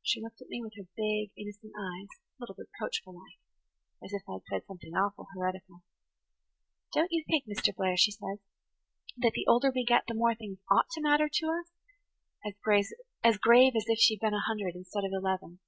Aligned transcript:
She 0.00 0.22
looked 0.22 0.40
at 0.40 0.48
me 0.48 0.62
with 0.62 0.72
her 0.78 0.88
big, 0.96 1.30
innocent 1.36 1.74
eyes, 1.78 2.08
a 2.40 2.40
little 2.40 2.54
reproachful 2.56 3.12
like, 3.12 3.38
as 4.02 4.14
if 4.14 4.22
I'd 4.26 4.42
said 4.48 4.64
something 4.64 4.94
awful 4.94 5.26
heretical. 5.36 5.82
'Don't 6.94 7.12
you 7.12 7.22
think, 7.28 7.44
Mr. 7.44 7.76
Blair,' 7.76 7.98
she 7.98 8.12
says, 8.12 8.38
'that 9.18 9.32
the 9.34 9.44
older 9.46 9.70
we 9.70 9.84
get 9.84 10.04
the 10.08 10.14
more 10.14 10.34
things 10.34 10.56
ought 10.70 10.88
to 10.92 11.02
matter 11.02 11.28
to 11.30 11.46
us?'–as 11.62 12.56
grave 13.36 13.74
as 13.76 13.84
if 13.88 13.98
she'd 13.98 14.20
been 14.20 14.32
a 14.32 14.40
hundred 14.40 14.74
instead 14.74 15.04
of 15.04 15.12
eleven. 15.12 15.58